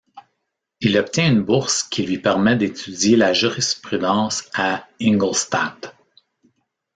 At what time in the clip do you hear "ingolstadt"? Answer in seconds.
4.99-5.95